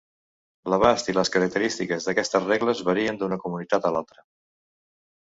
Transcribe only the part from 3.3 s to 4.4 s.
comunitat a l'altra.